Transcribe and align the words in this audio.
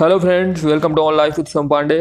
Hello 0.00 0.18
friends 0.18 0.62
welcome 0.64 0.94
to 0.94 1.02
on 1.02 1.16
life 1.16 1.36
with 1.36 1.46
Som 1.46 1.68
Pandey 1.68 1.98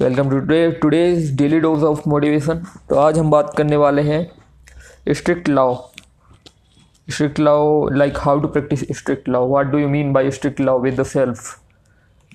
welcome 0.00 0.30
to 0.30 0.38
today 0.38 0.70
today's 0.80 1.30
daily 1.36 1.60
dose 1.60 1.84
of 1.84 2.08
motivation 2.08 2.60
तो 2.90 2.96
आज 3.00 3.18
हम 3.18 3.30
बात 3.30 3.52
करने 3.58 3.76
वाले 3.76 4.02
हैं 4.02 5.14
strict 5.14 5.48
law 5.48 5.72
strict 7.08 7.40
law 7.40 7.88
like 7.90 8.18
how 8.20 8.40
to 8.40 8.48
practise 8.48 8.84
strict 8.98 9.28
law 9.28 9.44
what 9.48 9.66
do 9.66 9.78
you 9.78 9.88
mean 9.88 10.12
by 10.12 10.30
strict 10.30 10.60
law 10.60 10.78
with 10.78 11.00
the 11.00 11.04
self 11.06 11.58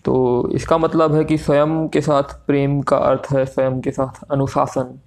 तो 0.05 0.49
इसका 0.55 0.77
मतलब 0.77 1.15
है 1.15 1.23
कि 1.23 1.37
स्वयं 1.37 1.87
के 1.87 2.01
साथ 2.01 2.35
प्रेम 2.47 2.81
का 2.81 2.97
अर्थ 2.97 3.31
है 3.33 3.45
स्वयं 3.45 3.79
के 3.81 3.91
साथ 3.91 4.23
अनुशासन. 4.31 4.99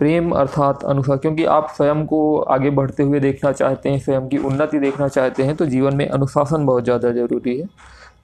प्रेम 0.00 0.30
अर्थात 0.32 0.84
अनुसार 0.84 1.16
क्योंकि 1.16 1.44
आप 1.46 1.72
स्वयं 1.76 2.04
को 2.06 2.38
आगे 2.50 2.70
बढ़ते 2.70 3.02
हुए 3.02 3.20
देखना 3.20 3.52
चाहते 3.52 3.88
हैं, 3.88 3.98
स्वयं 3.98 4.28
की 4.28 4.38
उन्नति 4.38 4.78
देखना 4.78 5.08
चाहते 5.08 5.42
हैं 5.42 5.56
तो 5.56 5.66
जीवन 5.66 5.96
में 5.96 6.08
अनुशासन 6.08 6.64
बहुत 6.66 6.84
ज़्यादा 6.84 7.10
ज़रूरी 7.12 7.58
है। 7.58 7.66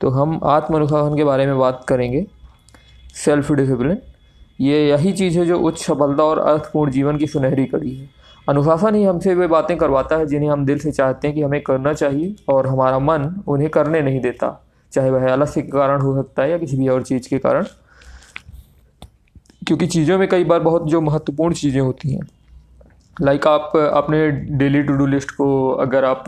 तो 0.00 0.10
हम 0.10 0.38
आत्म 0.46 0.74
अनुशासन 0.74 1.16
के 1.16 1.24
बारे 1.24 1.46
में 1.46 1.58
बात 1.58 1.84
करेंगे। 1.88 2.26
सेल्फ 3.14 3.52
डिसिप्लिन 3.52 3.98
ये 4.60 4.88
यही 4.88 5.12
चीज़ 5.12 5.38
है 5.38 5.46
जो 5.46 5.58
उच्च 5.58 5.78
सफलता 5.78 6.24
और 6.24 6.38
अर्थपूर्ण 6.38 6.90
जीवन 6.90 7.16
की 7.18 7.26
सुनहरी 7.26 7.64
कड़ी 7.66 7.94
है। 7.94 8.08
अनुशासन 8.48 8.94
ही 8.94 9.02
हमसे 9.04 9.34
वे 9.34 9.46
बातें 9.46 9.76
करवाता 9.76 10.16
है 10.16 10.26
जिन्हें 10.26 10.50
हम 10.50 10.64
दिल 10.66 10.78
से 10.78 10.92
चाहते 10.92 11.28
हैं 11.28 11.34
कि 11.36 11.42
हमें 11.42 11.60
करना 11.62 11.92
चाहिए 11.92 12.34
और 12.48 12.66
हमारा 12.66 12.98
मन 12.98 13.34
उन्हें 13.48 13.70
करने 13.70 14.00
नहीं 14.02 14.20
देता, 14.20 14.48
चाहे 14.92 15.10
वह 15.10 15.30
आलस्य 15.32 15.62
के 15.62 15.68
कारण 15.68 16.00
हो 16.00 16.14
सकता 16.16 16.42
है 16.42 16.50
या 16.50 16.58
किसी 16.58 16.76
भी 16.76 16.88
और 16.88 17.02
चीज़ 17.02 17.28
के 17.28 17.38
कारण। 17.38 17.64
क्योंकि 19.66 19.86
चीज़ों 19.86 20.18
में 20.18 20.28
कई 20.28 20.44
बार 20.44 20.60
बहुत 20.60 20.86
जो 20.88 21.00
महत्वपूर्ण 21.00 21.54
चीज़ें 21.54 21.80
होती 21.80 22.12
हैं 22.12 22.20
लाइक 23.16 23.46
आप 23.46 23.72
अपने 23.76 24.30
डेली 24.30 24.82
टू 24.82 24.92
डू 24.92 25.06
लिस्ट 25.06 25.30
को 25.30 25.70
अगर 25.72 26.04
आप 26.04 26.24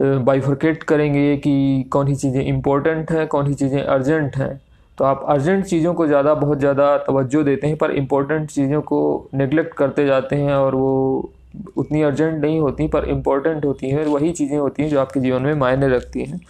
बाइफर्केट 0.00 0.82
करेंगे 0.82 1.36
कि 1.36 1.84
कौन 1.92 2.06
सी 2.06 2.14
चीज़ें 2.16 2.42
इंपॉर्टेंट 2.42 3.10
हैं, 3.10 3.26
कौन 3.26 3.48
सी 3.48 3.54
चीज़ें 3.54 3.82
अर्जेंट 3.82 4.36
हैं। 4.36 4.60
तो 4.98 5.04
आप 5.04 5.24
अर्जेंट 5.28 5.64
चीज़ों 5.64 5.94
को 5.94 6.06
ज़्यादा, 6.06 6.34
बहुत 6.34 6.58
ज़्यादा 6.58 6.96
तवज्जो 6.98 7.42
देते 7.44 7.66
हैं, 7.66 7.76
पर 7.76 7.90
इम्पोर्टेंट 7.92 8.48
चीज़ों 8.50 8.80
को 8.82 9.28
नेगलेक्ट 9.34 9.74
करते 9.74 10.06
जाते 10.06 10.36
हैं 10.36 10.54
और 10.54 10.74
वो 10.74 11.30
उतनी 11.76 12.02
अर्जेंट 12.02 12.40
नहीं 12.40 12.58
होती, 12.60 12.86
पर 12.88 13.04
इम्पोर्टेंट 13.08 13.64
होती 13.64 13.90
हैं 13.90 14.06
वही 14.06 14.32
चीज़ें 14.32 14.56
होती 14.58 14.82
हैं 14.82 14.90
जो 14.90 15.00
आपके 15.00 15.20
जीवन 15.20 15.42
में 15.42 15.54
मायने 15.56 15.88
रखती 15.88 16.24
हैं। 16.24 16.40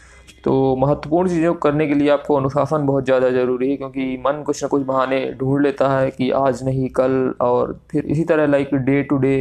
तो 0.45 0.55
महत्वपूर्ण 0.77 1.29
चीज़ों 1.29 1.53
को 1.53 1.59
करने 1.61 1.87
के 1.87 1.95
लिए 1.95 2.09
आपको 2.11 2.35
अनुशासन 2.35 2.87
बहुत 2.87 3.05
ज़्यादा 3.05 3.31
ज़रूरी 3.31 3.71
है, 3.71 3.77
क्योंकि 3.77 4.23
मन 4.27 4.43
कुछ 4.47 4.63
ना 4.63 4.69
कुछ 4.69 4.83
बहाने 4.85 5.25
ढूंढ 5.39 5.63
लेता 5.63 5.89
है 5.91 6.11
कि 6.11 6.31
आज 6.33 6.63
नहीं, 6.65 6.89
कल 6.91 7.35
और 7.41 7.79
फिर 7.91 8.07
इसी 8.07 8.25
तरह 8.25 8.47
like 8.47 8.75
day 8.75 9.03
to 9.03 9.17
day 9.19 9.37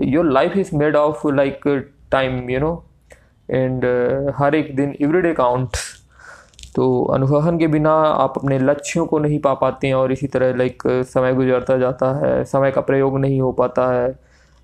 your 0.00 0.30
life 0.32 0.56
is 0.56 0.76
made 0.76 0.96
of 0.96 1.26
like 1.28 1.68
time 2.12 2.48
you 2.50 2.60
know 2.60 2.72
and 3.50 3.84
हर 4.36 4.54
एक 4.54 4.74
दिन 4.76 4.94
एवरीडे 5.00 5.32
काउंट 5.34 5.76
तो 6.76 7.02
अनुशासन 7.04 7.58
के 7.58 7.66
बिना 7.66 7.92
आप 7.92 8.34
अपने 8.36 8.58
लक्ष्यों 8.58 9.06
को 9.06 9.18
नहीं 9.18 9.38
पा 9.38 9.54
पाते 9.54 9.86
हैं 9.86 9.94
और 9.94 10.12
इसी 10.12 10.26
तरह 10.26 10.56
लाइक 10.56 10.82
समय 10.86 11.34
गुजरता 11.34 11.76
जाता 11.76 12.12
है, 12.18 12.44
समय 12.44 12.70
का 12.70 12.80
प्रयोग 12.80 13.18
नहीं 13.18 13.40
हो 13.40 13.52
पाता 13.52 13.90
है 13.92 14.14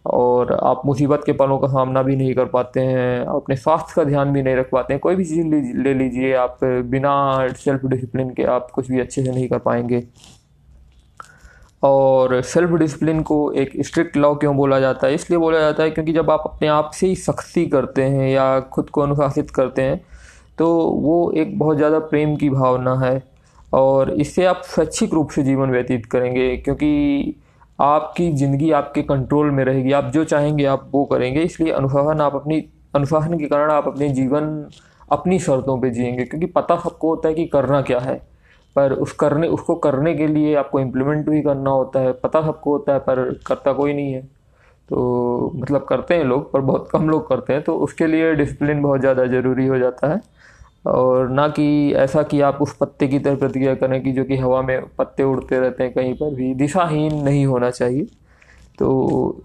और 0.06 0.52
आप 0.54 0.82
मुसीबत 0.86 1.22
के 1.26 1.32
पलों 1.32 1.58
का 1.58 1.68
सामना 1.68 2.02
भी 2.02 2.16
नहीं 2.16 2.34
कर 2.34 2.44
पाते 2.46 2.80
हैं, 2.80 3.24
अपने 3.26 3.56
स्वास्थ्य 3.56 3.92
का 3.96 4.04
ध्यान 4.04 4.32
भी 4.32 4.42
नहीं 4.42 4.56
रख 4.56 4.68
पाते 4.72 4.94
हैं। 4.94 5.00
कोई 5.00 5.16
भी 5.16 5.24
चीज़ 5.24 5.46
ले 5.78 5.94
लीजिए, 5.94 6.32
आप 6.34 6.58
बिना 6.64 7.14
सेल्फ 7.56 7.84
डिसिप्लिन 7.84 8.30
के 8.30 8.44
आप 8.44 8.70
कुछ 8.74 8.90
भी 8.90 9.00
अच्छे 9.00 9.22
से 9.22 9.30
नहीं 9.30 9.48
कर 9.48 9.58
पाएँगे। 9.58 10.02
और 11.82 12.40
सेल्फ 12.42 12.70
डिसिप्लिन 12.72 13.22
को 13.22 13.36
एक 13.52 13.72
स्ट्रिक्ट 13.86 14.16
लॉ 14.16 14.34
क्यों 14.34 14.56
बोला 14.56 14.80
जाता 14.80 15.06
है? 15.06 15.14
इसलिए 15.14 15.38
बोला 15.38 15.60
जाता 15.60 15.82
है 15.82 15.90
क्योंकि 15.90 16.12
जब 16.12 16.30
आप 16.30 16.42
अपने 16.46 16.68
आप 16.68 16.90
से 16.94 17.06
ही 17.06 17.16
सख्ती 17.16 17.66
करते 17.66 18.02
हैं 18.04 18.28
या 18.30 18.58
खुद 18.72 18.90
को 18.90 19.00
अनुशासित 19.00 19.50
करते 19.50 19.82
हैं 19.82 20.00
तो 20.58 20.66
वो 21.00 21.30
एक 21.32 21.58
बहुत 21.58 21.76
ज़्यादा 21.76 21.98
प्रेम 22.08 22.36
की 22.36 22.50
भावना 22.50 22.94
है 23.00 23.22
और 23.72 24.10
इससे 24.12 24.44
आप 24.46 24.62
स्वैच्छिक 24.64 25.14
रूप 25.14 25.30
से 25.30 25.42
जीवन 25.42 25.70
व्यतीत 25.70 26.06
करेंगे 26.06 26.56
क्योंकि 26.56 27.34
आपकी 27.78 28.30
ज़िंदगी 28.32 28.70
आपके 28.72 29.02
कंट्रोल 29.02 29.50
में 29.50 29.64
रहेगी। 29.64 29.92
आप 29.92 30.04
जो 30.04 30.22
चाहेंगे 30.24 30.64
आप 30.64 30.88
वो 30.92 31.04
करेंगे। 31.04 31.40
इसलिए 31.40 31.72
अनुशासन 31.72 32.20
आप 32.20 32.34
अपनी, 32.34 32.58
अनुशासन 32.94 33.38
के 33.38 33.46
कारण 33.46 33.70
आप 33.70 33.86
अपने 33.88 34.08
जीवन 34.10 34.46
अपनी 35.08 35.38
शर्तों 35.38 35.78
पे 35.80 35.90
जिएँगे 35.90 36.24
क्योंकि 36.24 36.46
पता 36.48 36.76
सबको 36.78 37.08
होता 37.08 37.28
है 37.28 37.34
कि 37.34 37.44
करना 37.46 37.80
क्या 37.82 37.98
है। 37.98 38.20
पर 38.76 38.92
उस 38.94 39.12
करने, 39.14 39.48
उसको 39.48 39.74
करने 39.76 40.14
के 40.14 40.26
लिए 40.26 40.54
आपको 40.56 40.80
इम्प्लीमेंट 40.80 41.28
भी 41.28 41.42
करना 41.42 41.70
होता 41.70 42.00
है, 42.00 42.12
पता 42.14 42.42
सबको 42.42 42.72
होता 42.72 42.92
है, 42.92 42.98
पर 43.00 43.30
करता 43.46 43.72
कोई 43.72 43.92
नहीं 43.94 44.12
है। 44.12 44.22
तो 44.88 45.52
मतलब 45.56 45.84
करते 45.84 46.14
हैं 46.14 46.24
लोग, 46.24 46.50
पर 46.52 46.60
बहुत 46.62 46.88
कम 46.90 47.08
लोग 47.08 47.28
करते 47.28 47.52
हैं 47.52 47.62
तो 47.62 47.76
उसके 47.78 48.06
लिए 48.06 48.34
डिसिप्लिन 48.34 48.82
बहुत 48.82 49.00
ज़्यादा 49.00 49.26
ज़रूरी 49.26 49.66
हो 49.66 49.78
जाता 49.78 50.12
है। 50.12 50.20
और 50.86 51.28
ना 51.28 51.46
कि 51.48 51.92
ऐसा 51.96 52.22
कि 52.22 52.40
आप 52.40 52.58
उस 52.62 52.76
पत्ते 52.76 53.06
की 53.08 53.18
तरह 53.18 53.36
प्रतिक्रिया 53.36 53.74
करें 53.74 54.02
कि 54.02 54.12
जो 54.12 54.24
कि 54.24 54.36
हवा 54.36 54.60
में 54.62 54.80
पत्ते 54.98 55.22
उड़ते 55.22 55.58
रहते 55.60 55.84
हैं 55.84 55.92
कहीं 55.92 56.14
पर 56.14 56.34
भी, 56.34 56.52
दिशाहीन 56.54 57.22
नहीं 57.24 57.44
होना 57.46 57.70
चाहिए। 57.70 58.06
तो 58.78 59.42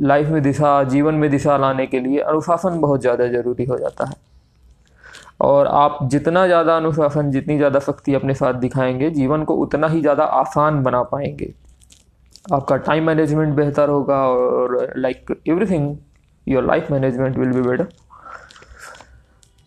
लाइफ 0.00 0.28
में 0.28 0.42
दिशा, 0.42 0.82
जीवन 0.84 1.14
में 1.14 1.30
दिशा 1.30 1.56
लाने 1.56 1.86
के 1.86 2.00
लिए 2.00 2.18
अनुशासन 2.20 2.78
बहुत 2.80 3.00
ज़्यादा 3.00 3.26
ज़रूरी 3.28 3.64
हो 3.64 3.78
जाता 3.78 4.04
है। 4.04 4.14
और 5.40 5.66
आप 5.66 5.98
जितना 6.02 6.46
ज़्यादा 6.46 6.76
अनुशासन, 6.76 7.30
जितनी 7.30 7.56
ज़्यादा 7.56 7.78
शक्ति 7.80 8.14
अपने 8.14 8.34
साथ 8.34 8.54
दिखाएँगे, 8.54 9.10
जीवन 9.10 9.44
को 9.44 9.54
उतना 9.54 9.88
ही 9.88 10.00
ज़्यादा 10.00 10.24
आसान 10.24 10.82
बना 10.82 11.02
पाएँगे। 11.02 11.52
आपका 12.52 12.76
टाइम 12.78 13.04
मैनेजमेंट 13.04 13.54
बेहतर 13.54 13.88
होगा 13.88 14.16
और 14.28 14.92
like 14.96 15.34
everything 15.48 15.96
your 16.46 16.66
life 16.66 16.90
management 16.90 17.38
will 17.38 17.52
be 17.52 17.68
better 17.68 17.86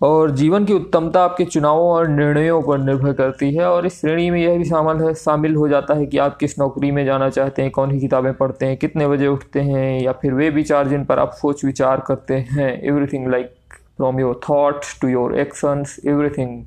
और 0.01 0.31
जीवन 0.31 0.65
की 0.65 0.73
उत्तमता 0.73 1.23
आपके 1.23 1.45
चुनावों 1.45 1.89
और 1.91 2.07
निर्णयों 2.07 2.61
पर 2.61 2.77
निर्भर 2.77 3.13
करती 3.13 3.53
है 3.55 3.65
और 3.65 3.85
इस 3.85 3.99
श्रेणी 4.01 4.29
में 4.29 4.39
यह 4.41 4.57
भी 4.57 4.65
शामिल 4.65 5.03
है, 5.03 5.13
शामिल 5.13 5.55
हो 5.55 5.67
जाता 5.67 5.93
है 5.93 6.05
कि 6.05 6.17
आप 6.17 6.37
किस 6.37 6.57
नौकरी 6.59 6.91
में 6.91 7.03
जाना 7.05 7.29
चाहते 7.29 7.61
हैं, 7.61 7.71
कौन 7.71 7.91
सी 7.91 7.99
किताबें 7.99 8.33
पढ़ते 8.33 8.65
हैं, 8.65 8.77
कितने 8.77 9.07
बजे 9.07 9.27
उठते 9.27 9.61
हैं 9.61 10.01
या 10.01 10.11
फिर 10.11 10.33
वे 10.33 10.49
विचार 10.49 10.87
जिन 10.87 11.05
पर 11.05 11.19
आप 11.19 11.31
सोच 11.31 11.65
विचार 11.65 12.03
करते 12.07 12.35
हैं 12.51 12.71
everything 12.81 13.27
like 13.27 13.55
from 13.99 14.19
your 14.19 14.39
thoughts 14.43 14.99
to 15.01 15.07
your 15.07 15.37
actions 15.39 15.95
everything 16.07 16.61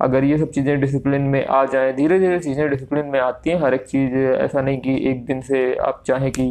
अगर 0.00 0.24
ये 0.24 0.36
सब 0.38 0.50
चीज़ें 0.50 0.80
डिसिप्लिन 0.80 1.22
में 1.22 1.44
आ 1.46 1.64
जाए 1.64 1.92
धीरे 1.92 2.18
धीरे 2.18 2.38
चीज़ें 2.38 2.68
डिसिप्लिन 2.70 3.06
में 3.06 3.18
आती 3.20 3.50
हैं। 3.50 3.60
हर 3.62 3.74
एक 3.74 3.86
चीज़ 3.86 4.14
ऐसा 4.14 4.60
नहीं 4.60 4.78
कि 4.80 4.94
एक 5.10 5.24
दिन 5.26 5.40
से 5.40 5.74
आप 5.86 6.02
चाहें 6.06 6.30
कि 6.32 6.46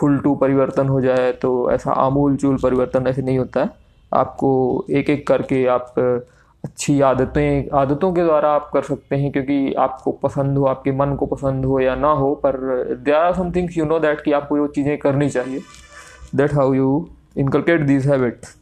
फुल 0.00 0.18
टू 0.18 0.34
परिवर्तन 0.34 0.88
हो 0.88 1.00
जाए 1.00 1.32
तो 1.42 1.50
ऐसा 1.72 1.92
आमूल 1.92 2.36
चूल 2.36 2.56
परिवर्तन 2.62 3.06
ऐसे 3.06 3.22
नहीं 3.22 3.38
होता 3.38 3.60
है। 3.60 3.70
आपको 4.12 4.50
एक 4.90 5.10
एक 5.10 5.26
करके 5.28 5.64
आप, 5.66 5.94
अच्छी 6.64 7.00
आदतें, 7.00 7.68
आदतों 7.74 8.12
के 8.12 8.24
द्वारा 8.24 8.50
आप 8.50 8.70
कर 8.74 8.82
सकते 8.82 9.16
हैं, 9.16 9.30
क्योंकि 9.32 9.74
आपको 9.78 10.12
पसंद 10.12 10.58
हो, 10.58 10.64
आपके 10.66 10.92
मन 10.92 11.14
को 11.14 11.26
पसंद 11.26 11.64
हो 11.64 11.80
या 11.80 11.94
ना 11.96 12.10
हो, 12.12 12.34
पर 12.34 12.56
there 12.94 13.14
are 13.14 13.34
somethings 13.34 13.76
you 13.78 13.84
know 13.84 13.98
that 13.98 14.20
कि 14.20 14.32
आपको 14.32 14.56
वो 14.56 14.66
चीज़ें 14.68 14.96
करनी 14.98 15.28
चाहिए। 15.30 15.60
That 16.34 16.54
how 16.54 16.72
you 16.74 17.08
inculcate 17.38 17.80
this 17.80 18.06
habits 18.06 18.56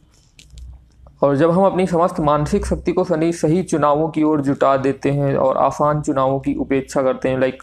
और 1.21 1.35
जब 1.35 1.51
हम 1.51 1.65
अपनी 1.65 1.85
समस्त 1.87 2.19
मानसिक 2.19 2.65
शक्ति 2.65 2.91
को 2.91 3.03
सनी, 3.03 3.31
सही 3.33 3.61
चुनावों 3.63 4.09
की 4.09 4.23
ओर 4.23 4.41
जुटा 4.41 4.75
देते 4.77 5.11
हैं 5.11 5.35
और 5.35 5.57
आसान 5.57 6.01
चुनावों 6.01 6.39
की 6.39 6.53
उपेक्षा 6.55 7.01
करते 7.03 7.29
हैं 7.29 7.39
लाइक 7.39 7.61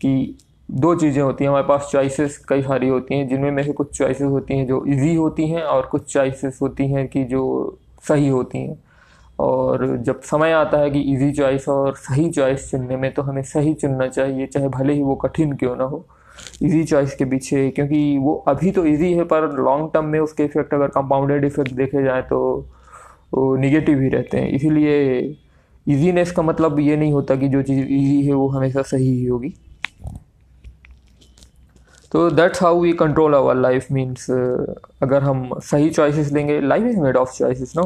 कि 0.00 0.38
दो 0.68 0.94
चीज़ें 0.94 1.22
होती 1.22 1.44
हैं। 1.44 1.48
हमारे 1.48 1.66
पास 1.66 1.88
चॉइसेस 1.92 2.36
कई 2.48 2.62
सारी 2.62 2.88
होती 2.88 3.14
हैं, 3.14 3.28
जिनमें 3.28 3.50
में 3.50 3.62
से 3.62 3.72
कुछ 3.72 3.96
चॉइसेस 3.98 4.22
होती 4.22 4.56
हैं 4.58 4.66
जो 4.66 4.84
इजी 4.86 5.14
होती 5.14 5.48
हैं 5.48 5.62
और 5.62 5.86
कुछ 5.86 6.12
चॉइसेस 6.12 6.58
होती 6.62 6.86
हैं 6.92 7.06
कि 7.08 7.24
जो 7.24 7.78
सही 8.08 8.28
होती 8.28 8.58
हैं। 8.58 8.78
और 9.38 9.86
जब 9.98 10.20
समय 10.22 10.52
आता 10.52 10.78
है 10.78 10.90
कि 10.90 11.00
इजी 11.12 11.30
चॉइस 11.32 11.68
और 11.68 11.94
सही 11.96 12.30
चॉइस 12.30 12.70
चुनने 12.70 12.96
में 12.96 13.12
तो 13.14 13.22
हमें 13.22 13.42
सही 13.42 13.74
चुनना 13.74 14.06
चाहिए, 14.08 14.46
चाहे 14.46 14.68
भले 14.68 14.92
ही 14.92 15.02
वो 15.02 15.14
कठिन 15.14 15.52
क्यों 15.52 15.76
ना 15.76 15.84
हो। 15.84 16.04
इजी 16.62 16.82
चॉइस 16.84 17.14
के 17.14 17.24
पीछे, 17.24 17.68
क्योंकि 17.70 18.18
वो 18.18 18.34
अभी 18.48 18.70
तो 18.70 18.84
इजी 18.86 19.12
है, 19.12 19.24
पर 19.24 19.50
लॉन्ग 19.58 19.90
टर्म 19.94 20.04
में 20.04 20.18
उसके 20.20 20.44
इफ़ेक्ट 20.44 20.74
अगर 20.74 20.88
कंपाउंडेड 20.90 21.44
इफ़ेक्ट 21.44 21.72
देखे 21.74 22.02
जाए 22.04 22.22
तो 22.22 22.38
वो 23.34 23.54
निगेटिव 23.56 24.00
ही 24.00 24.08
रहते 24.08 24.38
हैं। 24.38 24.48
इसीलिए 24.50 25.18
इजीनेस 25.86 26.32
का 26.32 26.42
मतलब 26.42 26.78
ये 26.80 26.96
नहीं 26.96 27.12
होता 27.12 27.36
कि 27.36 27.48
जो 27.48 27.62
चीज़ 27.62 27.86
ईजी 27.90 28.22
है, 28.26 28.32
वो 28.32 28.48
हमेशा 28.48 28.82
सही 28.84 29.08
ही 29.10 29.26
होगी। 29.26 29.54
तो 32.12 32.28
that's 32.30 32.62
how 32.62 32.80
we 32.80 32.92
control 32.92 33.34
our 33.34 33.54
life 33.56 33.86
means 33.92 34.30
अगर 34.30 35.22
हम 35.22 35.48
सही 35.60 35.90
चॉइसेस 35.90 36.32
लेंगे 36.32 36.60
life 36.60 36.84
is 36.86 36.98
made 37.00 37.16
of 37.16 37.32
choices 37.36 37.72
no 37.76 37.82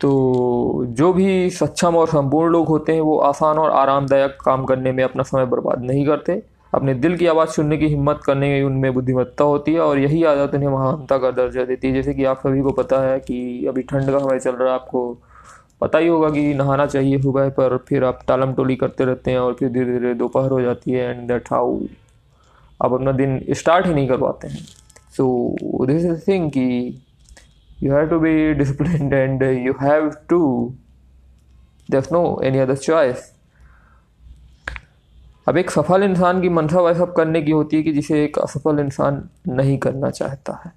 तो 0.00 0.84
जो 0.90 1.12
भी 1.12 1.50
सक्षम 1.50 1.96
और 1.96 2.08
संपूर्ण 2.08 2.52
लोग 2.52 2.66
होते 2.68 2.92
हैं, 2.92 3.00
वो 3.00 3.18
आसान 3.18 3.58
और 3.58 3.70
आरामदायक 3.72 4.36
काम 4.44 4.64
करने 4.64 4.92
में 4.92 5.02
अपना 5.04 5.22
समय 5.22 5.46
बर्बाद 5.46 5.84
नहीं 5.84 6.04
करते। 6.06 6.42
अपने 6.74 6.94
दिल 6.94 7.16
की 7.16 7.26
आवाज़ 7.26 7.48
सुनने 7.48 7.76
की 7.76 7.86
हिम्मत 7.86 8.20
करने 8.24 8.48
में 8.48 8.62
उनमें 8.62 8.92
बुद्धिमत्ता 8.94 9.44
होती 9.44 9.72
है 9.74 9.80
और 9.80 9.98
यही 9.98 10.22
आदत 10.24 10.54
उन्हें 10.54 10.68
महानता 10.68 11.18
का 11.18 11.30
दर्जा 11.30 11.64
देती 11.64 11.88
है। 11.88 11.94
जैसे 11.94 12.14
कि 12.14 12.24
आप 12.24 12.38
सभी 12.38 12.60
को 12.60 12.72
पता 12.72 13.00
है 13.02 13.18
कि 13.20 13.66
अभी 13.66 13.82
ठंड 13.82 14.10
का 14.10 14.18
समय 14.18 14.38
चल 14.38 14.50
रहा 14.50 14.68
है, 14.68 14.74
आपको 14.74 15.18
पता 15.80 15.98
ही 15.98 16.08
होगा 16.08 16.30
कि 16.30 16.54
नहाना 16.54 16.86
चाहिए 16.86 17.20
सुबह 17.22 17.48
पर 17.48 17.76
फिर 17.88 18.04
आप 18.04 18.20
टालम 18.28 18.52
टोली 18.52 18.76
करते 18.76 19.04
रहते 19.04 19.30
हैं 19.30 19.38
और 19.38 19.54
फिर 19.54 19.68
धीरे 19.68 19.98
धीरे 19.98 20.14
दोपहर 20.14 20.50
हो 20.50 20.60
जाती 20.60 20.90
है 20.90 21.10
एंड 21.10 21.26
दैट 21.28 21.52
हाउ 21.52 21.78
आप 22.80 22.92
अपना 22.92 23.12
दिन 23.12 23.40
स्टार्ट 23.50 23.86
ही 23.86 23.94
नहीं 23.94 24.08
कर 24.08 24.16
पाते 24.16 24.48
हैं। 24.48 24.64
सो 25.16 25.86
दिस 25.86 26.04
इज़ 26.04 26.24
थिंग 26.28 26.50
कि 26.50 27.02
you 27.82 27.94
have 27.94 28.06
to 28.06 28.18
be 28.20 28.52
discipline 28.54 29.12
and 29.12 29.42
you 29.42 29.74
have 29.82 30.10
to 30.28 30.72
there's 31.90 32.12
no 32.12 32.40
any 32.44 32.58
other 32.58 32.76
choice 32.76 33.33
अब 35.46 35.56
एक 35.56 35.70
सफल 35.70 36.02
इंसान 36.02 36.40
की 36.42 36.48
मंशा 36.48 36.80
वह 36.80 36.94
सब 36.94 37.12
करने 37.14 37.42
की 37.42 37.50
होती 37.50 37.76
है 37.76 37.82
कि 37.82 37.92
जिसे 37.92 38.24
एक 38.24 38.38
असफल 38.38 38.78
इंसान 38.78 39.22
नहीं 39.48 39.78
करना 39.78 40.10
चाहता 40.10 40.60
है। 40.64 40.72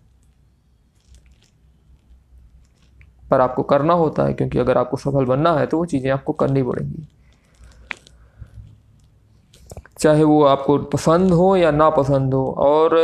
पर 3.31 3.42
आपको 3.42 3.64
करना 3.64 3.94
होता 3.94 4.24
है, 4.24 4.34
क्योंकि 4.34 4.60
अगर 4.60 4.78
आपको 4.78 4.98
सफल 4.98 5.25
बनना 5.25 5.54
है 5.54 5.66
तो 5.68 5.78
वो 5.78 5.86
चीज़ें 5.86 6.12
आपको 6.12 6.34
करनी 6.34 6.64
पड़ेंगी। 6.64 7.08
चाहे 10.00 10.24
वो 10.24 10.44
आपको 10.46 10.78
पसंद 10.88 11.32
हो 11.32 11.56
या 11.58 11.72
ना 11.72 11.90
पसंद 11.90 12.34
हो। 12.34 12.46
और 12.60 12.96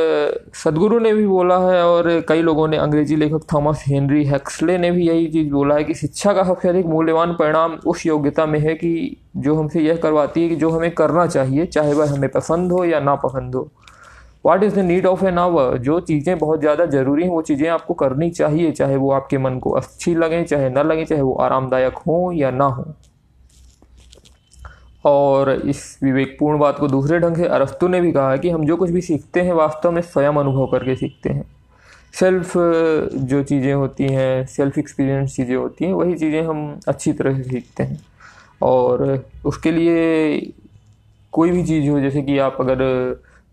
सदगुरु 0.55 0.99
ने 0.99 1.13
भी 1.13 1.25
बोला 1.27 1.57
है 1.59 1.83
और 1.85 2.09
कई 2.29 2.41
लोगों 2.41 2.67
ने, 2.67 2.77
अंग्रेज़ी 2.77 3.15
लेखक 3.15 3.45
थॉमस 3.53 3.83
हेनरी 3.87 4.23
हैक्सले 4.25 4.77
ने 4.77 4.91
भी 4.91 5.07
यही 5.07 5.27
चीज़ 5.27 5.51
बोला 5.51 5.75
है 5.75 5.83
कि 5.83 5.93
शिक्षा 5.93 6.33
का 6.33 6.43
सबसे 6.43 6.69
अधिक 6.69 6.85
मूल्यवान 6.85 7.33
परिणाम 7.33 7.77
उस 7.87 8.05
योग्यता 8.05 8.45
में 8.45 8.59
है 8.59 8.75
कि 8.75 9.15
जो 9.37 9.55
हमसे 9.55 9.81
यह 9.81 9.97
करवाती 9.97 10.43
है 10.43 10.49
कि 10.49 10.55
जो 10.55 10.69
हमें 10.69 10.91
करना 10.91 11.27
चाहिए, 11.27 11.65
चाहे 11.65 11.93
वह 11.93 12.11
हमें 12.13 12.29
पसंद 12.29 12.71
हो 12.71 12.83
या 12.85 12.99
ना 12.99 13.15
पसंद 13.15 13.55
हो। 13.55 13.69
What 14.45 14.63
is 14.63 14.75
the 14.75 14.79
need 14.79 15.05
of 15.05 15.23
an 15.25 15.37
hour 15.37 15.77
जो 15.77 15.99
चीज़ें 15.99 16.37
बहुत 16.39 16.59
ज़्यादा 16.59 16.85
ज़रूरी 16.85 17.23
हैं, 17.23 17.29
वो 17.29 17.41
चीज़ें 17.41 17.67
आपको 17.69 17.93
करनी 17.93 18.29
चाहिए, 18.29 18.71
चाहे 18.71 18.95
वो 18.95 19.11
आपके 19.11 19.37
मन 19.37 19.59
को 19.59 19.69
अच्छी 19.71 20.15
लगें, 20.15 20.43
चाहे 20.45 20.69
ना 20.69 20.83
लगें, 20.83 21.05
चाहे 21.05 21.21
वो 21.21 21.33
आरामदायक 21.41 21.97
हों 22.07 22.33
या 22.33 22.51
ना 22.51 22.65
हो। 22.65 22.85
और 25.05 25.51
इस 25.51 25.99
विवेकपूर्ण 26.03 26.59
बात 26.59 26.77
को 26.79 26.87
दूसरे 26.87 27.19
ढंग 27.19 27.35
से 27.35 27.47
अरस्तु 27.47 27.87
ने 27.87 28.01
भी 28.01 28.11
कहा 28.11 28.31
है 28.31 28.37
कि 28.39 28.49
हम 28.49 28.65
जो 28.65 28.77
कुछ 28.77 28.89
भी 28.89 29.01
सीखते 29.01 29.41
हैं, 29.41 29.53
वास्तव 29.53 29.91
में 29.91 30.01
स्वयं 30.01 30.33
अनुभव 30.33 30.67
करके 30.67 30.95
सीखते 30.95 31.29
हैं। 31.29 31.45
सेल्फ, 32.13 32.53
जो 32.55 33.41
चीज़ें 33.43 33.73
होती 33.73 34.07
हैं, 34.09 34.45
सेल्फ 34.47 34.77
एक्सपीरियंस 34.77 35.35
चीज़ें 35.35 35.55
होती 35.55 35.85
हैं, 35.85 35.93
वही 35.93 36.15
चीज़ें 36.15 36.41
हम 36.43 36.79
अच्छी 36.87 37.13
तरह 37.13 37.37
से 37.37 37.43
सीखते 37.43 37.83
हैं। 37.83 37.99
और 38.61 39.23
उसके 39.45 39.71
लिए 39.71 40.51
कोई 41.33 41.51
भी 41.51 41.63
चीज़ 41.63 41.89
हो, 41.89 41.99
जैसे 41.99 42.21
कि 42.21 42.37
आप 42.39 42.57
अगर 42.59 42.77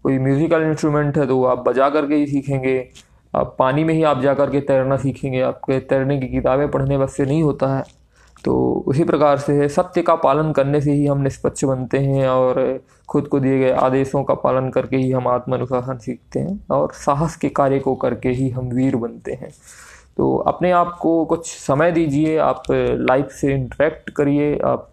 कोई 0.05 0.19
म्यूज़िकल 0.19 0.63
इंस्ट्रूमेंट 0.63 1.19
है 1.19 1.27
तो 1.27 1.43
आप 1.45 1.65
बजा 1.69 1.89
करके 1.91 2.15
ही 2.15 2.27
सीखेंगे, 2.27 2.89
आप 3.35 3.55
पानी 3.59 3.85
में 3.85 3.95
ही 3.95 4.03
आप 4.03 4.21
जा 4.21 4.35
कर 4.35 4.51
के 4.51 4.61
तैरना 4.61 4.97
सीखेंगे, 4.97 5.41
आपके 5.41 5.79
तैरने 5.81 6.19
की 6.21 6.29
किताबें 6.29 6.71
पढ़ने 6.71 6.99
बस 6.99 7.17
से 7.17 7.25
नहीं 7.25 7.43
होता 7.43 7.77
है। 7.77 7.83
तो 8.45 8.85
उसी 8.87 9.05
प्रकार 9.05 9.39
से 9.39 9.53
है 9.53 9.69
सत्य 9.69 10.03
का 10.03 10.15
पालन 10.15 10.53
करने 10.53 10.81
से 10.81 10.93
ही 10.93 11.07
हम 11.07 11.21
निष्पक्ष 11.21 11.65
बनते 11.65 11.99
हैं 11.99 12.29
और 12.29 12.81
खुद 13.09 13.27
को 13.29 13.41
दिए 13.41 13.59
गए 13.59 13.71
आदेशों 13.79 14.23
का 14.25 14.35
पालन 14.35 14.69
करके 14.71 14.97
ही 14.97 15.11
हम 15.11 15.29
आत्म 15.29 15.55
अनुशासन 15.55 15.99
सीखते 15.99 16.41
हैं 16.41 16.59
और 16.71 16.93
साहस 16.95 17.37
के 17.37 17.49
कार्य 17.49 17.79
को 17.79 17.95
करके 17.95 18.29
ही 18.29 18.49
हम 18.51 18.69
वीर 18.69 18.97
बनते 18.97 19.33
हैं। 19.33 19.51
तो 20.17 20.37
अपने 20.49 20.71
आप 20.71 20.97
को 21.01 21.25
कुछ 21.25 21.47
समय 21.49 21.93
दीजिए, 21.93 22.37
आप 22.39 22.63
लाइफ 22.71 23.31
से 23.31 23.55
इंटरेक्ट 23.55 24.11
करिए, 24.11 24.59
आप 24.65 24.91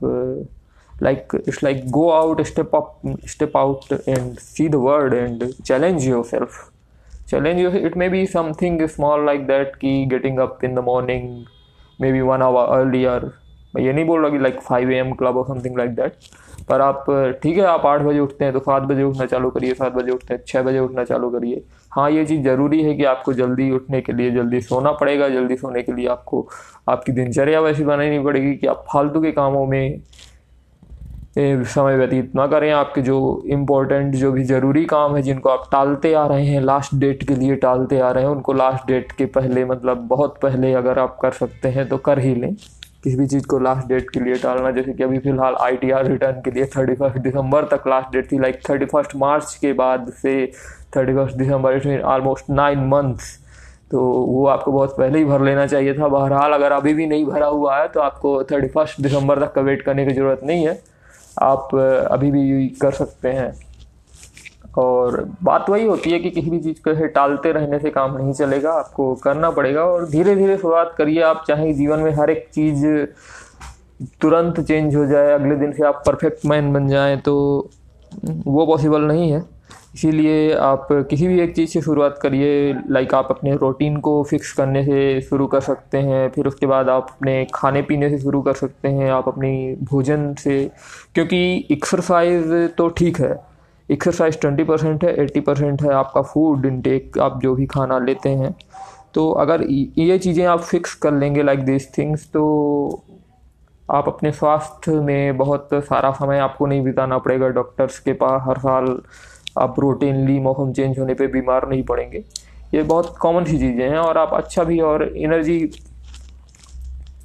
like 1.04 1.36
it's 1.48 1.64
like 1.64 1.90
go 1.92 2.10
out 2.10 2.42
step 2.42 2.76
up 2.76 3.00
step 3.28 3.58
out 3.58 3.94
and 4.08 4.38
see 4.38 4.68
the 4.70 4.76
world 4.76 5.14
and 5.14 5.52
challenge 5.54 6.08
your 6.08 6.24
self 6.26 6.64
challenge 7.30 7.60
your 7.60 7.76
it 7.76 7.98
may 7.98 8.10
be 8.10 8.26
something 8.26 8.88
small 8.88 9.26
like 9.26 9.46
that 9.48 9.76
की 9.76 10.06
getting 10.06 10.40
up 10.40 10.64
in 10.64 10.76
the 10.76 10.80
morning 10.86 11.46
the 12.00 12.12
be 12.12 12.22
one 12.22 12.42
hour 12.42 12.78
early 12.80 13.04
or 13.06 13.32
मैं 13.76 13.84
ये 13.84 13.94
नहीं 13.94 14.06
बोल 14.06 14.22
रहा 14.22 14.32
कि 14.32 14.38
like 14.40 14.60
five 14.62 14.92
A 14.92 14.96
M 14.96 15.14
club 15.14 15.38
और 15.38 15.46
something 15.48 15.78
like 15.78 15.96
that 15.96 16.14
पर 16.70 16.82
आप, 16.82 17.06
ठीक 17.44 17.58
है, 17.58 17.64
आप 17.64 17.86
आठ 17.86 18.02
बजे 18.02 18.20
उठते 18.20 18.46
हैं 18.46 18.54
तो 18.54 18.60
सात 18.60 18.84
बजे 18.84 19.04
उठना 19.04 19.26
चालू 19.26 19.50
करिए, 19.50 19.74
सात 19.74 19.94
बजे 19.94 20.12
उठते 20.12 20.34
हैं 20.34 20.42
छः 20.48 20.62
बजे 20.64 20.80
उठना 20.80 21.04
चालू 21.04 21.30
करिए। 21.30 21.64
हाँ 21.92 22.10
ये 22.12 22.26
चीज़ 22.26 22.42
ज़रूरी 22.44 22.82
है 22.84 22.94
कि 22.94 23.04
आपको 23.04 23.34
जल्दी 23.34 23.70
उठने 23.72 24.02
के 24.02 24.14
लिए, 24.14 24.32
जल्दी 24.32 24.62
सोना 24.62 24.92
पड़ेगा, 24.92 25.30
जल्दी 25.30 25.56
सोने 25.58 25.84
के 25.84 25.92
लिए 25.92 26.08
आपको, 26.08 26.48
आपकी 26.90 27.12
दिनचर्या 27.12 27.62
वैसी 27.62 27.84
बनानी 27.84 28.20
पड़ेगी 28.20 28.54
कि 28.56 28.68
आप 28.68 28.84
फालतू 28.94 29.22
के 29.22 29.32
कामों 29.32 29.66
में 29.68 30.02
समय 31.38 31.96
व्यतीत 31.98 32.36
ना 32.36 32.46
करें। 32.48 32.72
आपके 32.74 33.02
जो 33.02 33.18
इम्पोर्टेंट 33.48 34.16
जो 34.16 34.32
भी 34.32 34.44
ज़रूरी 34.46 34.86
काम 34.86 35.16
है, 35.16 35.22
जिनको 35.22 35.50
आप 35.50 35.68
टालते 35.72 36.14
आ 36.14 36.26
रहे 36.28 36.46
हैं 36.46 36.62
लास्ट 36.62 36.96
डेट 36.96 37.24
के 37.28 37.36
लिए 37.36 37.56
टालते 37.58 38.00
आ 38.00 38.10
रहे 38.12 38.24
हैं, 38.24 38.30
उनको 38.30 38.54
लास्ट 38.54 38.88
डेट 38.88 39.12
के 39.12 39.26
पहले 39.28 39.66
मतलब 39.66 40.08
बहुत 40.08 40.40
पहले 40.42 40.74
अगर 40.76 41.00
आप 41.00 41.18
कर 41.22 41.32
सकते 41.34 41.70
हैं 41.70 41.88
तो 41.90 41.98
कर 42.00 42.20
ही 42.20 42.34
लें। 42.36 42.54
किसी 43.04 43.16
भी 43.18 43.28
चीज़ 43.28 43.46
को 43.48 43.60
लास्ट 43.60 43.88
डेट 43.88 44.10
के 44.10 44.20
लिए 44.20 44.36
टालना, 44.36 44.72
जैसे 44.72 44.94
कि 44.94 45.04
अभी 45.04 45.20
फ़िलहाल 45.20 45.56
आई 45.62 45.76
टी 45.78 45.92
आर 45.92 46.08
रिटर्न 46.08 46.42
के 46.46 46.52
लिए 46.52 46.66
थर्टी 46.76 46.96
फ़र्स्ट 46.96 47.18
दिसंबर 47.20 47.66
तक 47.72 47.88
लास्ट 47.88 48.12
डेट 48.14 48.32
थी 48.32 48.40
लाइक 48.40 48.60
थर्टी 48.70 48.86
फ़र्स्ट 48.86 49.16
मार्च 49.18 49.54
के 49.62 49.74
बाद 49.76 50.12
से 50.22 50.36
thirty 50.96 51.14
first 51.14 51.38
December 51.38 51.76
it 51.78 52.02
almost 52.04 52.50
nine 52.52 52.88
months 52.88 53.38
तो 53.92 54.00
वो 54.02 54.46
आपको 54.48 54.72
बहुत 54.72 54.98
पहले 54.98 55.20
ही 55.20 55.26
भर 55.26 55.42
लेना 55.42 55.66
चाहिए 55.68 55.94
था। 55.94 56.08
बहरहाल, 56.08 56.54
अगर 56.54 56.72
अभी 56.72 56.94
भी 56.94 57.06
नहीं 57.08 57.26
भरा 57.26 57.48
हुआ 57.48 57.78
है 57.78 57.88
तो 57.88 58.00
आपको 58.02 58.44
थर्टी 58.44 58.68
फ़र्स्ट 58.68 59.02
दिसंबर 59.02 59.40
तक 59.40 59.54
का 59.54 59.62
वेट 59.62 59.82
करने 59.82 60.06
की 60.06 60.14
ज़रूरत 60.14 60.42
नहीं 60.44 60.68
है। 60.68 60.80
आप 61.38 61.76
अभी 62.12 62.32
भी 62.32 62.68
कर 62.82 62.92
सकते 62.94 63.30
हैं। 63.30 63.54
और 64.78 65.18
बात 65.44 65.70
वही 65.70 65.86
होती 65.86 66.10
है 66.10 66.20
कि 66.20 66.30
किसी 66.30 66.50
भी 66.50 66.60
चीज़ 66.60 66.82
को 66.88 67.06
टालते 67.08 67.52
रहने 67.52 67.80
से 67.80 67.90
काम 67.90 68.18
नहीं 68.18 68.34
चलेगा, 68.34 68.72
आपको 68.72 69.14
करना 69.16 69.50
पड़ेगा 69.52 69.84
और 69.84 70.08
धीरे 70.10 70.36
धीरे 70.36 70.58
शुरुआत 70.58 70.94
करिए 70.98 71.22
आप, 71.22 71.44
चाहे 71.48 71.74
जीवन 71.74 72.00
में 72.00 72.12
हर 72.14 72.30
एक 72.30 72.48
चीज़ 72.54 72.86
तुरंत 74.22 74.60
चेंज 74.60 74.96
हो 74.96 75.06
जाए, 75.06 75.32
अगले 75.34 75.56
दिन 75.56 75.72
से 75.72 75.86
आप 75.86 76.04
परफेक्ट 76.06 76.46
मैन 76.46 76.72
बन 76.74 76.88
जाएँ 76.88 77.18
तो 77.18 77.36
वो 78.48 78.66
पॉसिबल 78.66 79.02
नहीं 79.02 79.32
है। 79.32 79.44
इसीलिए 79.98 80.54
आप 80.54 80.88
किसी 81.10 81.28
भी 81.28 81.40
एक 81.42 81.56
चीज़ 81.56 81.70
से 81.70 81.82
शुरुआत 81.82 82.18
करिए। 82.22 82.74
लाइक 82.92 83.14
आप 83.14 83.28
अपने 83.32 83.56
रूटीन 83.56 83.96
को 83.98 84.12
फिक्स 84.24 84.52
करने 84.54 84.84
से 84.86 85.22
शुरू 85.22 85.46
कर 85.48 85.62
सकते 85.62 85.98
हैं, 86.00 86.30
फिर 86.32 86.48
उसके 86.48 86.66
बाद 86.66 86.90
आप 86.90 87.08
अपने 87.12 87.46
खाने 87.54 87.82
पीने 87.82 88.10
से 88.10 88.20
शुरू 88.20 88.42
कर 88.42 88.54
सकते 88.54 88.88
हैं, 88.88 89.10
आप 89.12 89.28
अपनी 89.28 89.76
भोजन 89.84 90.34
से। 90.34 90.60
क्योंकि 91.16 91.40
एक्सरसाइज 91.72 92.54
तो 92.78 92.88
ठीक 92.90 93.20
है। 93.20 93.36
एक्सरसाइज 93.90 94.40
ट्वेंटी 94.42 94.64
परसेंट 94.64 95.04
है 95.06 95.16
एट्टी 95.22 95.40
परसेंट 95.40 95.82
है 95.82 95.94
आपका 95.94 96.22
फ़ूड 96.24 96.66
इनटेक 96.66 97.18
आप 97.20 97.40
जो 97.42 97.56
भी 97.56 97.66
खाना 97.66 98.00
लेते 98.00 98.30
हैं। 98.32 98.56
तो 99.14 99.30
अगर 99.42 99.64
ये 99.64 100.18
चीज़ें 100.20 100.46
आप 100.46 100.62
फिक्स 100.62 100.94
कर 100.96 101.14
लेंगे 101.14 101.44
लाइक 101.44 101.64
दिस 101.66 101.98
थिंग्स 101.98 102.30
तो 102.32 102.44
आप 103.90 104.08
अपने 104.08 104.32
स्वास्थ्य 104.32 104.92
में 105.02 105.38
बहुत 105.38 105.70
सारा 105.74 106.12
समय 106.14 106.40
आपको 106.40 106.66
नहीं 106.66 106.82
बिताना 106.84 107.18
पड़ेगा 107.18 107.48
डॉक्टर्स 107.50 108.00
के 108.00 108.14
पास। 108.14 108.42
हर 108.46 108.58
साल 108.60 108.86
आप 109.58 109.80
रूटीनली 109.80 110.40
मौसम 110.40 110.72
चेंज 110.74 111.00
होने 111.00 111.14
पे 111.14 111.28
बीमार 111.28 111.68
नहीं 111.70 111.84
पड़ेंगे। 111.84 112.24
ये 112.74 112.84
बहुत 112.84 113.16
कॉमन 113.18 113.46
सी 113.46 113.58
चीज़ें 113.60 113.90
हैं 113.90 113.98
और 113.98 114.18
आप 114.18 114.34
अच्छा 114.34 114.64
भी 114.64 114.80
और 114.80 115.04
energy 115.18 115.60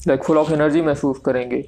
like 0.08 0.24
full 0.24 0.38
of 0.38 0.52
energy 0.52 0.82
महसूस 0.82 1.18
करेंगे। 1.18 1.64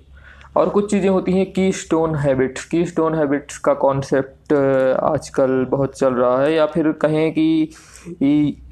और 0.56 0.68
कुछ 0.70 0.90
चीज़ें 0.90 1.08
होती 1.08 1.32
हैं 1.32 1.50
की 1.52 1.70
स्टोन 1.72 2.14
हैबिट्स 2.16 2.64
की 2.64 2.84
स्टोन 2.86 3.14
हैबिट्स 3.14 3.58
का 3.58 3.72
कॉन्सेप्ट 3.76 4.52
आजकल 4.52 5.64
बहुत 5.70 5.96
चल 5.98 6.14
रहा 6.14 6.42
है, 6.42 6.52
या 6.54 6.66
फिर 6.66 6.90
कहें 7.02 7.32
कि 7.32 7.62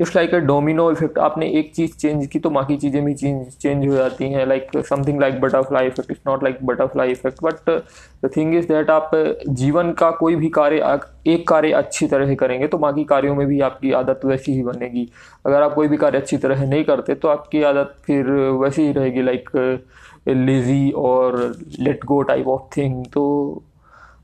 it's 0.00 0.14
like 0.16 0.34
a 0.34 0.38
domino 0.40 0.90
effect. 0.92 1.18
आपने 1.18 1.48
एक 1.50 1.72
चीज़ 1.74 1.96
चेंज 1.96 2.26
की 2.26 2.38
तो 2.38 2.50
बाकी 2.50 2.76
चीज़ें 2.76 3.04
भी 3.04 3.14
चेंज 3.14 3.46
चेंज 3.52 3.86
हो 3.88 3.94
जाती 3.94 4.30
हैं, 4.32 4.46
like 4.46 4.70
something 4.88 5.20
like 5.20 5.40
butterfly 5.40 5.86
effect. 5.86 6.10
It's 6.10 6.20
not 6.26 6.44
like 6.44 6.58
butterfly 6.66 7.10
effect, 7.12 7.42
but 7.44 7.70
the 8.24 8.30
thing 8.36 8.54
is 8.54 8.66
that 8.68 8.90
आप 8.90 9.10
जीवन 9.50 9.92
का 9.92 10.10
कोई 10.12 10.36
भी 10.36 10.48
कार्य 10.50 10.98
एक 11.28 11.46
कार्य 11.48 11.72
अच्छी 11.72 12.06
तरह 12.06 12.26
से 12.26 12.34
करेंगे 12.36 12.66
तो 12.66 12.78
बाकी 12.78 13.04
कार्यों 13.04 13.34
में 13.36 13.46
भी 13.46 13.60
आपकी 13.62 13.92
आदत 13.94 14.20
वैसी 14.24 14.52
ही 14.52 14.62
बनेगी। 14.62 15.08
अगर 15.46 15.62
आप 15.62 15.74
कोई 15.74 15.88
भी 15.88 15.96
कार्य 15.96 16.18
अच्छी 16.18 16.36
तरह 16.36 16.64
नहीं 16.66 16.84
करते 16.84 17.14
तो 17.14 17.28
आपकी 17.28 17.62
आदत 17.64 17.94
फिर 18.06 18.30
वैसी 18.62 18.82
ही 18.82 18.92
रहेगी, 18.92 19.22
लाइक 19.22 19.50
लेज़ी 20.26 20.90
और 20.90 21.36
let 21.80 22.04
go 22.04 22.22
type 22.22 22.48
of 22.48 22.62
thing 22.76 23.04
तो 23.06 23.62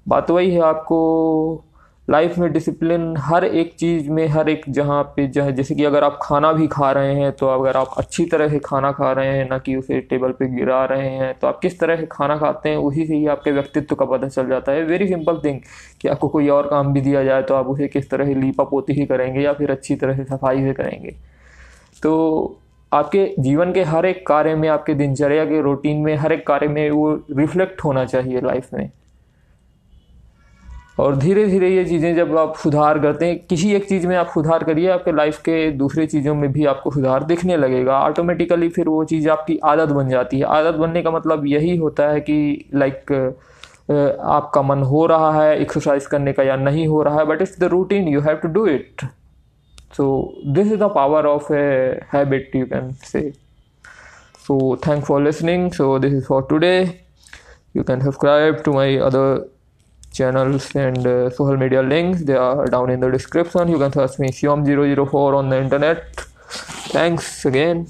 बात 0.08 0.30
वही 0.30 0.50
है, 0.50 0.60
आपको 0.62 1.64
लाइफ 2.08 2.36
में 2.38 2.52
डिसिप्लिन 2.52 3.14
हर 3.18 3.44
एक 3.44 3.74
चीज़ 3.74 4.08
में, 4.10 4.26
हर 4.28 4.48
एक 4.48 4.62
जहाँ 4.68 5.02
पे 5.16 5.26
जहाँ, 5.28 5.50
जैसे 5.50 5.74
कि 5.74 5.84
अगर 5.84 6.04
आप 6.04 6.18
खाना 6.22 6.52
भी 6.52 6.66
खा 6.66 6.90
रहे 6.92 7.14
हैं 7.14 7.32
तो 7.32 7.46
अगर 7.48 7.76
आप 7.76 7.94
अच्छी 7.98 8.24
तरह 8.26 8.48
से 8.48 8.58
खाना 8.64 8.92
खा 8.92 9.10
रहे 9.12 9.36
हैं, 9.36 9.48
ना 9.48 9.58
कि 9.58 9.74
उसे 9.76 10.00
टेबल 10.02 10.32
पे 10.32 10.46
गिरा 10.54 10.84
रहे 10.84 11.08
हैं 11.08 11.32
तो 11.40 11.46
आप 11.46 11.58
किस 11.62 11.78
तरह 11.80 11.96
से 11.96 12.06
खाना 12.12 12.36
खाते 12.38 12.68
हैं, 12.68 12.76
उसी 12.78 13.06
से 13.06 13.16
ही 13.16 13.26
आपके 13.26 13.52
व्यक्तित्व 13.52 13.94
का 13.94 14.04
पता 14.06 14.28
चल 14.28 14.48
जाता 14.48 14.72
है। 14.72 14.84
वेरी 14.84 15.08
सिंपल 15.08 15.40
थिंग 15.44 15.60
कि 16.00 16.08
आपको 16.08 16.28
कोई 16.28 16.48
और 16.48 16.68
काम 16.68 16.92
भी 16.92 17.00
दिया 17.00 17.24
जाए 17.24 17.42
तो 17.42 17.54
आप 17.54 17.66
उसे 17.66 17.88
किस 17.88 18.10
तरह 18.10 18.26
से 18.26 18.34
लीपा 18.36 18.64
पोती 18.64 18.92
ही 18.92 19.06
करेंगे 19.06 19.40
या 19.40 19.52
फिर 19.52 19.70
अच्छी 19.70 19.96
तरह 19.96 20.16
से 20.16 20.24
सफ़ाई 20.26 20.62
से 20.62 20.72
करेंगे। 20.74 21.10
तो 22.02 22.60
आपके 22.92 23.34
जीवन 23.38 23.72
के 23.72 23.82
हर 23.82 24.06
एक 24.06 24.26
कार्य 24.26 24.54
में, 24.54 24.68
आपके 24.68 24.94
दिनचर्या 24.94 25.44
के 25.44 25.60
रूटीन 25.62 25.96
में, 25.96 26.14
हर 26.16 26.32
एक 26.32 26.46
कार्य 26.46 26.68
में 26.68 26.90
वो 26.90 27.12
रिफ्लेक्ट 27.30 27.84
होना 27.84 28.04
चाहिए 28.04 28.40
लाइफ 28.40 28.68
में। 28.74 28.90
और 31.00 31.16
धीरे 31.16 31.44
धीरे 31.46 31.68
ये 31.68 31.84
चीज़ें 31.84 32.14
जब 32.16 32.36
आप 32.38 32.54
सुधार 32.56 32.98
करते 32.98 33.26
हैं, 33.26 33.38
किसी 33.46 33.72
एक 33.74 33.88
चीज़ 33.88 34.06
में 34.06 34.16
आप 34.16 34.30
सुधार 34.34 34.64
करिए, 34.64 34.88
आपके 34.90 35.12
लाइफ 35.12 35.38
के 35.38 35.70
दूसरे 35.72 36.06
चीज़ों 36.06 36.34
में 36.34 36.50
भी 36.52 36.64
आपको 36.66 36.90
सुधार 36.90 37.24
दिखने 37.24 37.56
लगेगा। 37.56 37.98
ऑटोमेटिकली 38.00 38.68
फिर 38.68 38.88
वो 38.88 39.04
चीज़ 39.04 39.28
आपकी 39.28 39.58
आदत 39.64 39.92
बन 39.92 40.08
जाती 40.08 40.38
है। 40.38 40.44
आदत 40.44 40.78
बनने 40.78 41.02
का 41.02 41.10
मतलब 41.10 41.46
यही 41.46 41.76
होता 41.76 42.08
है 42.08 42.20
कि 42.20 42.70
लाइक 42.74 43.12
आपका 43.90 44.62
मन 44.62 44.82
हो 44.82 45.04
रहा 45.06 45.30
है 45.32 45.60
एक्सरसाइज 45.60 46.06
करने 46.06 46.32
का 46.32 46.42
या 46.42 46.56
नहीं 46.56 46.86
हो 46.88 47.02
रहा 47.02 47.18
है 47.18 47.24
but 47.26 47.42
it's 47.42 47.58
the 47.60 47.64
routine 47.64 48.08
you 48.08 48.20
have 48.20 48.36
to 48.36 48.48
do 48.48 48.66
it 48.66 49.02
so 49.92 50.36
this 50.44 50.70
is 50.70 50.78
the 50.78 50.88
power 50.88 51.26
of 51.26 51.50
a 51.50 52.04
habit 52.08 52.50
you 52.54 52.66
can 52.66 52.94
say. 52.94 53.32
So 54.38 54.76
thanks 54.76 55.06
for 55.06 55.20
listening. 55.20 55.72
So 55.72 55.98
this 55.98 56.12
is 56.12 56.26
for 56.26 56.42
today. 56.42 57.02
You 57.74 57.84
can 57.84 58.00
subscribe 58.00 58.64
to 58.64 58.72
my 58.72 58.98
other 58.98 59.48
channels 60.12 60.74
and 60.74 61.06
uh, 61.06 61.30
social 61.30 61.56
media 61.56 61.82
links. 61.82 62.24
They 62.24 62.34
are 62.34 62.66
down 62.66 62.90
in 62.90 63.00
the 63.00 63.10
description. 63.10 63.68
You 63.68 63.78
can 63.78 63.92
search 63.92 64.18
me 64.18 64.28
shiom004 64.28 65.36
on 65.36 65.48
the 65.48 65.60
internet. 65.60 66.20
Thanks 66.90 67.44
again 67.44 67.88